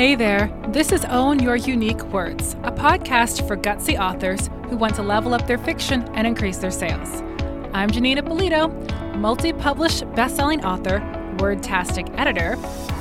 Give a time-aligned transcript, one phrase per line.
[0.00, 4.94] Hey there, this is Own Your Unique Words, a podcast for gutsy authors who want
[4.94, 7.20] to level up their fiction and increase their sales.
[7.74, 8.68] I'm Janeen Ippolito,
[9.18, 11.00] multi published best-selling author,
[11.36, 12.56] wordtastic editor,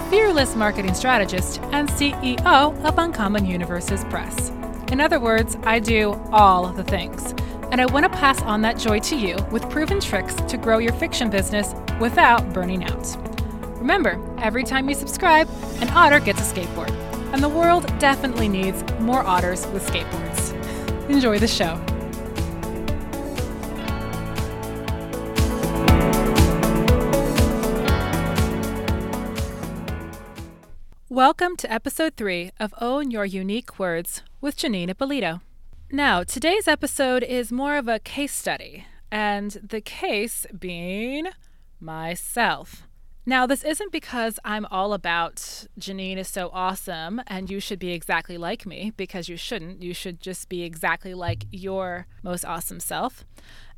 [0.09, 4.49] fearless marketing strategist, and CEO of Uncommon Universes Press.
[4.91, 7.33] In other words, I do all the things.
[7.71, 10.79] And I want to pass on that joy to you with proven tricks to grow
[10.79, 13.28] your fiction business without burning out.
[13.79, 16.91] Remember, every time you subscribe, an otter gets a skateboard.
[17.31, 21.09] And the world definitely needs more otters with skateboards.
[21.09, 21.79] Enjoy the show.
[31.07, 35.39] Welcome to episode three of Own Your Unique Words with Janeen Ippolito.
[35.89, 41.27] Now, today's episode is more of a case study, and the case being
[41.79, 42.88] myself.
[43.29, 45.35] Now, this isn't because I'm all about
[45.79, 49.83] Janeen is so awesome and you should be exactly like me, because you shouldn't.
[49.83, 53.25] You should just be exactly like your most awesome self.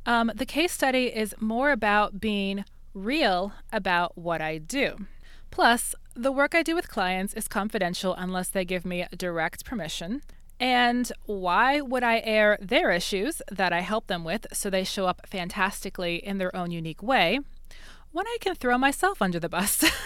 [0.06, 5.04] Um, the case study is more about being real about what I do.
[5.50, 10.22] Plus, the work I do with clients is confidential unless they give me direct permission.
[10.58, 15.06] And why would I air their issues that I help them with so they show
[15.06, 17.40] up fantastically in their own unique way?
[18.12, 19.84] When I can throw myself under the bus.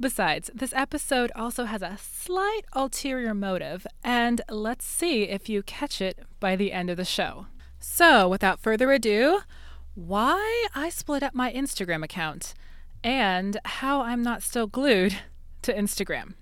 [0.00, 6.00] Besides, this episode also has a slight ulterior motive, and let's see if you catch
[6.00, 7.46] it by the end of the show.
[7.78, 9.40] So, without further ado,
[9.94, 12.54] why I split up my Instagram account
[13.04, 15.16] and how I'm not still glued
[15.62, 16.34] to Instagram.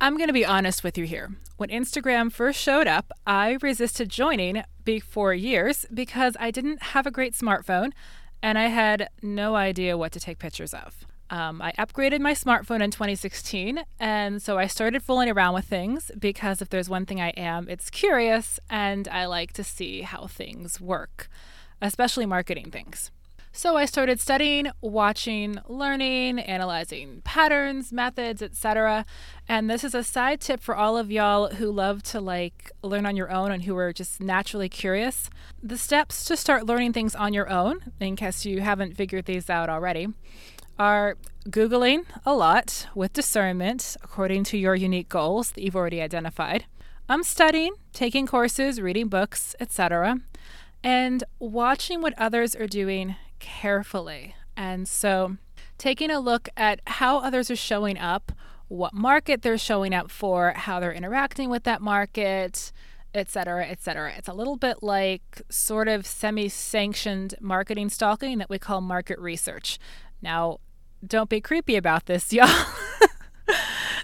[0.00, 1.36] I'm going to be honest with you here.
[1.56, 7.10] When Instagram first showed up, I resisted joining before years because I didn't have a
[7.10, 7.92] great smartphone
[8.42, 11.06] and I had no idea what to take pictures of.
[11.30, 16.10] Um, I upgraded my smartphone in 2016, and so I started fooling around with things
[16.18, 20.26] because if there's one thing I am, it's curious and I like to see how
[20.26, 21.28] things work,
[21.80, 23.10] especially marketing things.
[23.56, 29.06] So I started studying, watching, learning, analyzing patterns, methods, etc.
[29.48, 33.06] And this is a side tip for all of y'all who love to like learn
[33.06, 35.30] on your own and who are just naturally curious.
[35.62, 39.48] The steps to start learning things on your own, in case you haven't figured these
[39.48, 40.08] out already,
[40.76, 41.16] are
[41.48, 46.64] Googling a lot with discernment according to your unique goals that you've already identified.
[47.08, 50.18] I'm studying, taking courses, reading books, etc.,
[50.82, 54.34] and watching what others are doing carefully.
[54.56, 55.36] And so,
[55.76, 58.32] taking a look at how others are showing up,
[58.68, 62.72] what market they're showing up for, how they're interacting with that market,
[63.14, 64.14] etc., etc.
[64.16, 69.78] It's a little bit like sort of semi-sanctioned marketing stalking that we call market research.
[70.22, 70.58] Now,
[71.06, 72.48] don't be creepy about this, y'all.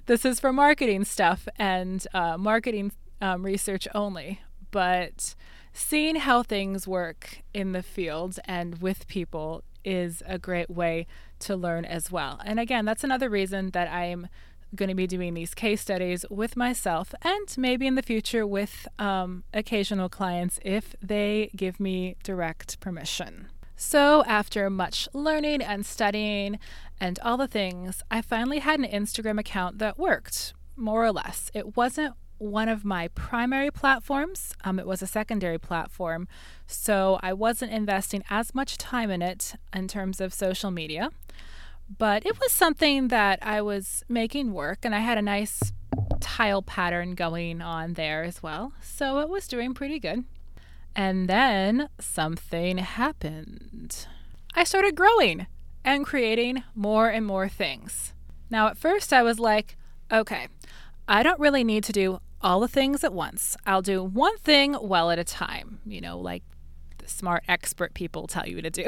[0.06, 4.42] this is for marketing stuff and uh, marketing um, research only.
[4.70, 5.34] But
[5.72, 11.06] seeing how things work in the field and with people is a great way
[11.40, 12.40] to learn as well.
[12.44, 14.28] And again, that's another reason that I'm
[14.74, 18.86] going to be doing these case studies with myself and maybe in the future with
[18.98, 23.48] um, occasional clients if they give me direct permission.
[23.76, 26.58] So, after much learning and studying
[27.00, 31.50] and all the things, I finally had an Instagram account that worked, more or less.
[31.54, 34.54] It wasn't one of my primary platforms.
[34.64, 36.26] Um, it was a secondary platform.
[36.66, 41.10] So I wasn't investing as much time in it in terms of social media.
[41.98, 45.72] But it was something that I was making work, and I had a nice
[46.20, 48.72] tile pattern going on there as well.
[48.80, 50.24] So it was doing pretty good.
[50.96, 54.06] And then something happened.
[54.54, 55.46] I started growing
[55.84, 58.14] and creating more and more things.
[58.50, 59.76] Now, at first, I was like,
[60.10, 60.48] okay,
[61.06, 63.56] I don't really need to do all the things at once.
[63.66, 66.42] I'll do one thing well at a time, you know, like
[66.98, 68.86] the smart expert people tell you to do.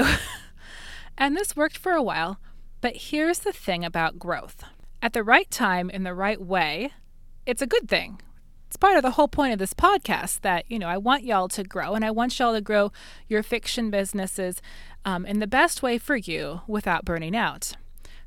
[1.18, 2.38] and this worked for a while,
[2.80, 4.64] but here's the thing about growth
[5.02, 6.92] at the right time, in the right way,
[7.44, 8.20] it's a good thing.
[8.68, 11.48] It's part of the whole point of this podcast that, you know, I want y'all
[11.48, 12.92] to grow and I want y'all to grow
[13.28, 14.62] your fiction businesses
[15.04, 17.72] um, in the best way for you without burning out.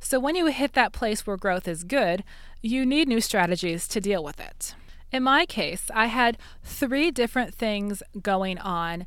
[0.01, 2.23] So when you hit that place where growth is good,
[2.61, 4.75] you need new strategies to deal with it.
[5.15, 9.05] In my case, I had three different things going on,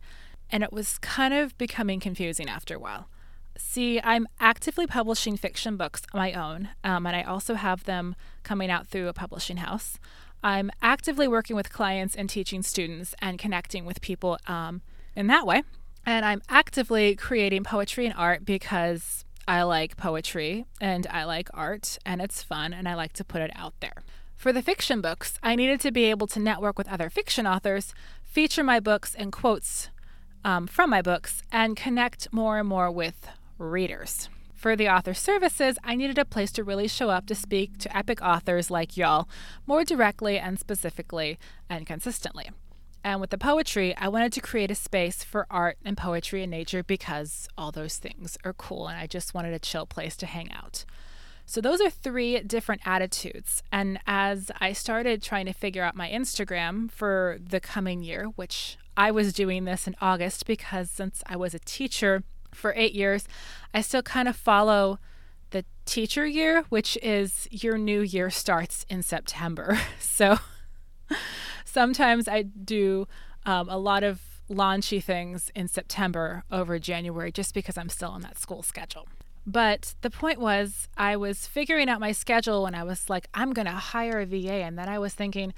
[0.49, 3.11] and it was kind of becoming confusing after a while.
[3.59, 8.17] See, I'm actively publishing fiction books on my own, um, and I also have them
[8.43, 9.99] coming out through a publishing house.
[10.43, 14.81] I'm actively working with clients and teaching students and connecting with people um,
[15.15, 15.63] in that way.
[16.07, 21.99] And I'm actively creating poetry and art because I like poetry and I like art
[22.07, 24.03] and it's fun and I like to put it out there.
[24.39, 27.93] For the fiction books, I needed to be able to network with other fiction authors,
[28.23, 29.91] feature my books and quotes
[30.45, 34.29] um, from my books, and connect more and more with readers.
[34.55, 37.97] For the author services, I needed a place to really show up to speak to
[37.97, 39.29] epic authors like y'all
[39.67, 41.37] more directly and specifically
[41.69, 42.49] and consistently.
[43.03, 46.51] And with the poetry, I wanted to create a space for art and poetry and
[46.53, 50.27] nature because all those things are cool and I just wanted a chill place to
[50.27, 50.85] hang out.
[51.51, 53.63] So, those are three different attitudes.
[53.73, 58.77] And as I started trying to figure out my Instagram for the coming year, which
[58.99, 62.23] I was doing this in August because since I was a teacher,
[62.53, 63.27] for eight years,
[63.73, 64.99] I still kind of follow
[65.51, 69.79] the teacher year, which is your new year starts in September.
[70.01, 70.39] So
[71.65, 73.07] sometimes I do
[73.47, 78.21] um, a lot of launchy things in September over January just because I'm still on
[78.23, 79.07] that school schedule.
[79.49, 83.55] But the point was, I was figuring out my schedule when I was like, I'm
[83.55, 84.63] going to hire a VA.
[84.63, 85.55] And then I was thinking,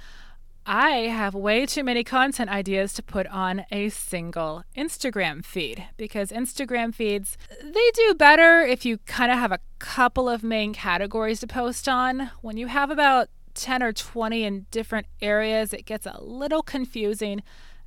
[0.65, 6.31] I have way too many content ideas to put on a single Instagram feed because
[6.31, 11.41] Instagram feeds they do better if you kind of have a couple of main categories
[11.41, 12.31] to post on.
[12.43, 17.43] When you have about 10 or 20 in different areas, it gets a little confusing.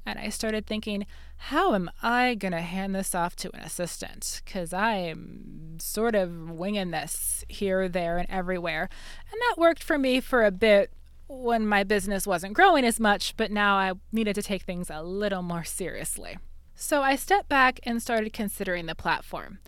[0.06, 1.06] And I started thinking,
[1.38, 4.42] how am I going to hand this off to an assistant?
[4.44, 8.90] Because I am sort of winging this here, there, and everywhere.
[9.32, 10.92] And that worked for me for a bit
[11.28, 15.02] when my business wasn't growing as much, but now I needed to take things a
[15.02, 16.38] little more seriously.
[16.76, 19.60] So I stepped back and started considering the platform.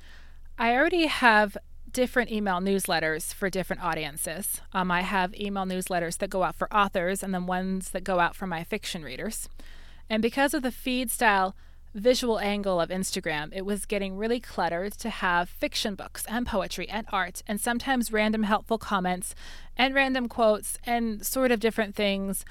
[0.57, 1.57] I already have
[1.91, 4.61] different email newsletters for different audiences.
[4.73, 8.19] Um, I have email newsletters that go out for authors and then ones that go
[8.19, 9.47] out for my fiction readers.
[10.09, 11.55] And because of the feed style
[11.93, 16.89] visual angle of Instagram, it was getting really cluttered to have fiction books and poetry
[16.89, 19.33] and art and sometimes random helpful comments
[19.77, 22.43] and random quotes and sort of different things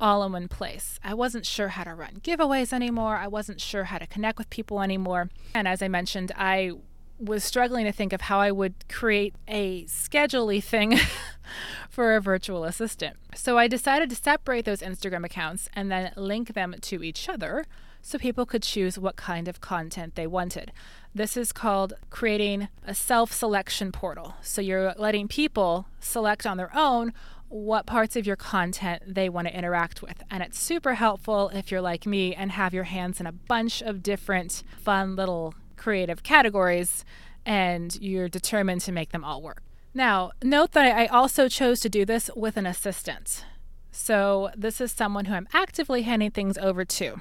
[0.00, 0.98] all in one place.
[1.02, 3.16] I wasn't sure how to run giveaways anymore.
[3.16, 5.30] I wasn't sure how to connect with people anymore.
[5.54, 6.72] And as I mentioned, I
[7.22, 10.98] was struggling to think of how I would create a scheduley thing
[11.90, 13.16] for a virtual assistant.
[13.34, 17.66] So I decided to separate those Instagram accounts and then link them to each other
[18.00, 20.72] so people could choose what kind of content they wanted.
[21.14, 24.34] This is called creating a self selection portal.
[24.42, 27.12] So you're letting people select on their own
[27.48, 30.22] what parts of your content they want to interact with.
[30.30, 33.82] And it's super helpful if you're like me and have your hands in a bunch
[33.82, 37.04] of different fun little creative categories
[37.44, 39.62] and you're determined to make them all work.
[39.92, 43.44] Now, note that I also chose to do this with an assistant.
[43.90, 47.20] So, this is someone who I'm actively handing things over to.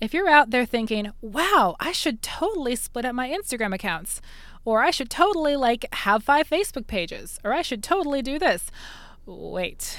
[0.00, 4.22] If you're out there thinking, wow, I should totally split up my Instagram accounts,
[4.64, 8.70] or I should totally like have five Facebook pages, or I should totally do this,
[9.26, 9.98] wait.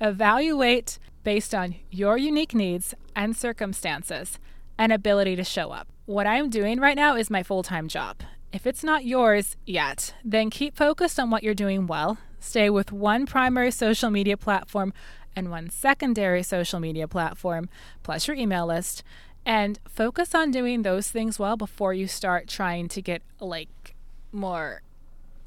[0.00, 4.38] Evaluate based on your unique needs and circumstances
[4.78, 5.88] and ability to show up.
[6.06, 8.18] What I'm doing right now is my full time job.
[8.52, 12.18] If it's not yours yet, then keep focused on what you're doing well.
[12.38, 14.92] Stay with one primary social media platform
[15.34, 17.68] and one secondary social media platform,
[18.02, 19.02] plus your email list,
[19.46, 23.94] and focus on doing those things well before you start trying to get like
[24.32, 24.82] more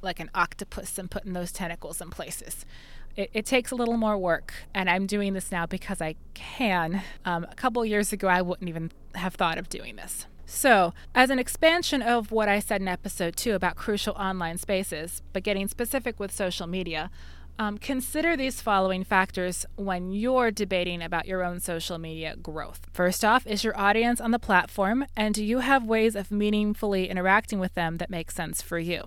[0.02, 2.66] like an octopus and putting those tentacles in places.
[3.16, 7.02] It, it, takes a little more work, and I'm doing this now because I can.
[7.24, 10.26] Um, a couple years ago, I wouldn't even have thought of doing this.
[10.46, 15.22] So, as an expansion of what I said in episode two about crucial online spaces,
[15.34, 17.10] but getting specific with social media,
[17.58, 22.88] um, consider these following factors when you're debating about your own social media growth.
[22.94, 27.10] First off, is your audience on the platform, and do you have ways of meaningfully
[27.10, 29.06] interacting with them that make sense for you?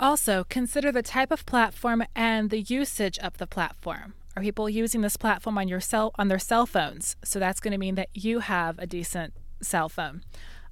[0.00, 4.14] Also, consider the type of platform and the usage of the platform.
[4.34, 7.16] Are people using this platform on your cell on their cell phones?
[7.22, 10.22] So that's going to mean that you have a decent cell phone.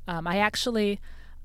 [0.06, 0.98] Um, I actually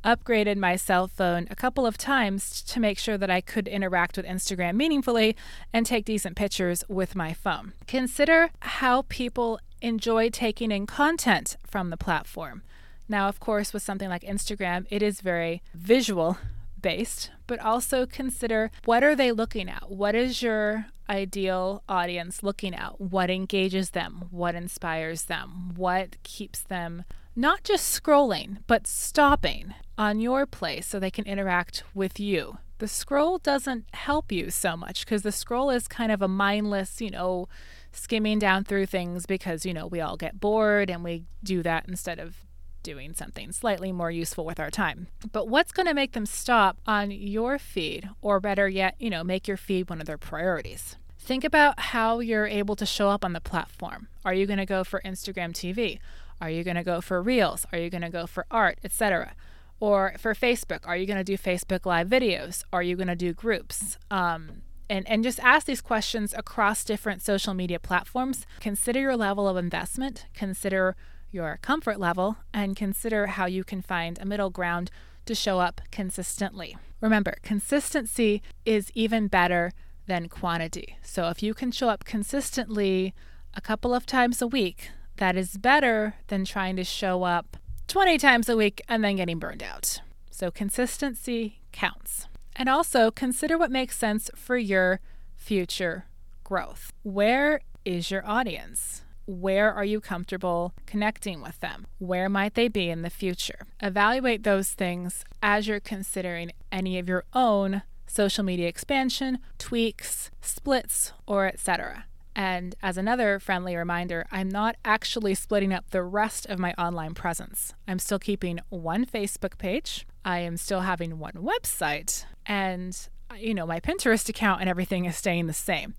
[0.06, 4.16] upgraded my cell phone a couple of times to make sure that I could interact
[4.16, 5.36] with Instagram meaningfully
[5.74, 7.74] and take decent pictures with my phone.
[7.88, 12.64] Consider how people enjoy taking in content from the platform.
[13.10, 16.38] Now, of course, with something like Instagram, it is very visual
[16.84, 19.90] based, but also consider what are they looking at?
[19.90, 23.02] What is your ideal audience looking at?
[23.02, 24.26] What engages them?
[24.30, 25.74] What inspires them?
[25.76, 27.04] What keeps them
[27.36, 32.60] not just scrolling, but stopping on your place so they can interact with you.
[32.78, 37.02] The scroll doesn't help you so much because the scroll is kind of a mindless,
[37.02, 37.48] you know,
[37.92, 41.86] skimming down through things because, you know, we all get bored and we do that
[41.88, 42.43] instead of
[42.84, 45.08] doing something slightly more useful with our time.
[45.32, 49.24] But what's going to make them stop on your feed, or better yet, you know,
[49.24, 50.98] make your feed one of their priorities?
[51.18, 54.10] Think about how you're able to show up on the platform.
[54.26, 56.00] Are you going to go for Instagram TV?
[56.42, 57.66] Are you going to go for Reels?
[57.72, 59.34] Are you going to go for art, etc.?
[59.80, 62.64] Or for Facebook, are you going to do Facebook Live videos?
[62.74, 63.98] Are you going to do groups?
[64.12, 68.46] Um, and, and just ask these questions across different social media platforms.
[68.60, 70.96] Consider your level of investment, consider
[71.34, 74.92] your comfort level, and consider how you can find a middle ground
[75.26, 76.78] to show up consistently.
[77.02, 79.72] Remember, consistency is even better
[80.06, 80.98] than quantity.
[81.02, 83.14] So if you can show up consistently
[83.54, 88.18] a couple of times a week, that is better than trying to show up 20
[88.18, 90.02] times a week and then getting burned out.
[90.32, 92.28] So consistency counts.
[92.56, 95.00] And also consider what makes sense for your
[95.36, 96.06] future
[96.44, 96.92] growth.
[97.04, 99.03] Where is your audience?
[99.26, 101.88] Where are you comfortable connecting with them?
[102.00, 103.68] Where might they be in the future?
[103.82, 111.14] Evaluate those things as you're considering any of your own social media expansion, tweaks, splits,
[111.26, 112.06] or etc.
[112.36, 117.14] And as another friendly reminder, I'm not actually splitting up the rest of my online
[117.14, 117.74] presence.
[117.88, 120.06] I'm still keeping one Facebook page.
[120.26, 122.26] I am still having one website.
[122.46, 122.98] And,
[123.38, 125.94] you know, my Pinterest account and everything is staying the same.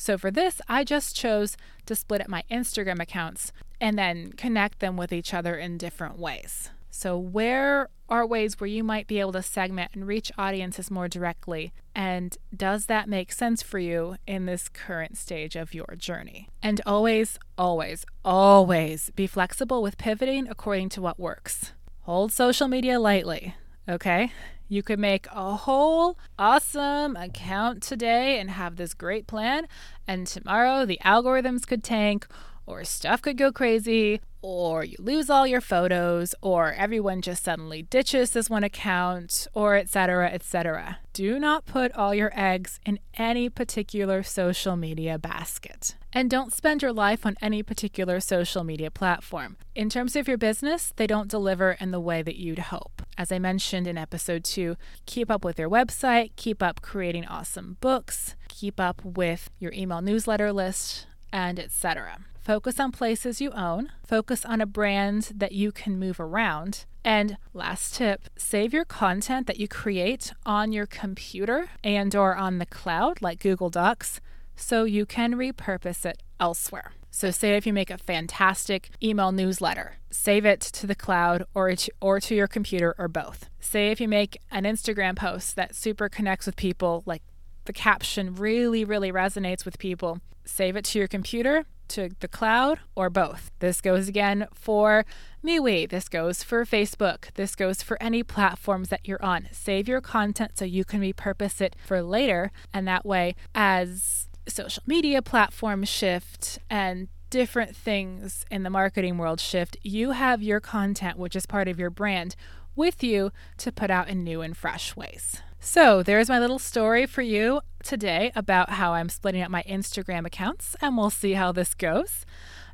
[0.00, 3.52] So for this, I just chose to split up my Instagram accounts
[3.82, 6.70] and then connect them with each other in different ways.
[6.90, 11.06] So, where are ways where you might be able to segment and reach audiences more
[11.06, 11.74] directly?
[11.94, 16.48] And does that make sense for you in this current stage of your journey?
[16.62, 21.74] And always, always, always be flexible with pivoting according to what works.
[22.00, 23.54] Hold social media lightly,
[23.86, 24.32] okay?
[24.72, 29.66] You could make a whole awesome account today and have this great plan,
[30.06, 32.28] and tomorrow the algorithms could tank
[32.66, 37.82] or stuff could go crazy, or you lose all your photos, or everyone just suddenly
[37.82, 40.98] ditches this one account, or etc., etc.
[41.12, 45.96] Do not put all your eggs in any particular social media basket.
[46.12, 49.56] And don't spend your life on any particular social media platform.
[49.74, 53.02] In terms of your business, they don't deliver in the way that you'd hope.
[53.18, 54.76] As I mentioned in episode 2,
[55.06, 60.00] keep up with your website, keep up creating awesome books, keep up with your email
[60.00, 62.18] newsletter list, and etc.
[62.40, 66.86] Focus on places you own, focus on a brand that you can move around.
[67.04, 72.58] And last tip, save your content that you create on your computer and or on
[72.58, 74.22] the cloud like Google Docs
[74.56, 76.92] so you can repurpose it elsewhere.
[77.10, 81.74] So say if you make a fantastic email newsletter, save it to the cloud or
[81.74, 83.50] to, or to your computer or both.
[83.60, 87.22] Say if you make an Instagram post that super connects with people like
[87.66, 92.80] the caption really really resonates with people, save it to your computer to the cloud
[92.94, 93.50] or both.
[93.58, 95.04] This goes again for
[95.44, 95.88] MeWe.
[95.88, 97.32] This goes for Facebook.
[97.34, 99.48] This goes for any platforms that you're on.
[99.52, 102.52] Save your content so you can repurpose it for later.
[102.72, 109.40] And that way, as social media platforms shift and different things in the marketing world
[109.40, 112.36] shift, you have your content, which is part of your brand,
[112.76, 115.40] with you to put out in new and fresh ways.
[115.58, 120.26] So, there's my little story for you today about how I'm splitting up my Instagram
[120.26, 122.24] accounts, and we'll see how this goes.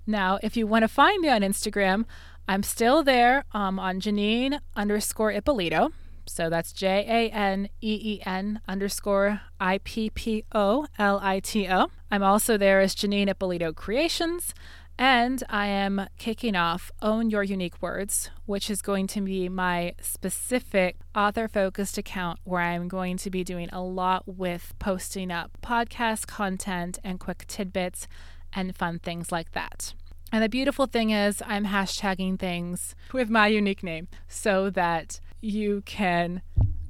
[0.07, 2.05] Now, if you want to find me on Instagram,
[2.49, 5.91] I'm still there um, on Janeen underscore Ippolito.
[6.27, 11.41] So that's J A N E E N underscore I P P O L I
[11.41, 11.87] T O.
[12.11, 14.55] I'm also there as Janeen Ippolito Creations.
[14.99, 19.95] And I am kicking off Own Your Unique Words, which is going to be my
[20.01, 25.59] specific author focused account where I'm going to be doing a lot with posting up
[25.63, 28.09] podcast content and quick tidbits
[28.55, 29.93] and fun things like that.
[30.33, 35.83] And the beautiful thing is, I'm hashtagging things with my unique name so that you
[35.85, 36.41] can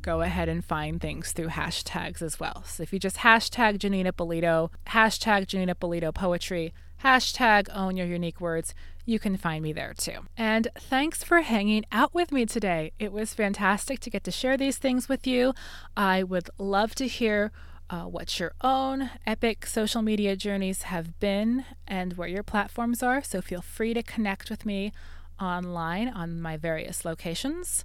[0.00, 2.62] go ahead and find things through hashtags as well.
[2.64, 6.72] So if you just hashtag Janeen Ippolito, hashtag Janeen Ippolito Poetry,
[7.04, 8.74] hashtag own your unique words,
[9.04, 10.26] you can find me there too.
[10.36, 12.92] And thanks for hanging out with me today.
[12.98, 15.54] It was fantastic to get to share these things with you.
[15.96, 17.52] I would love to hear
[17.88, 23.22] uh, what your own epic social media journeys have been and where your platforms are.
[23.22, 24.92] So feel free to connect with me
[25.40, 27.84] online on my various locations.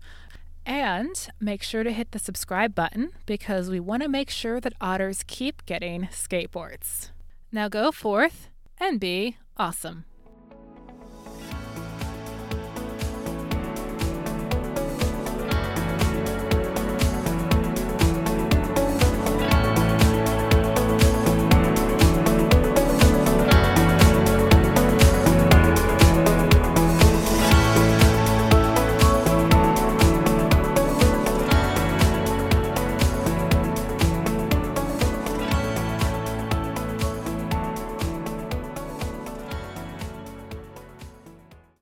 [0.65, 4.73] And make sure to hit the subscribe button because we want to make sure that
[4.79, 7.09] otters keep getting skateboards.
[7.51, 8.50] Now go forth
[8.81, 10.03] and be awesome.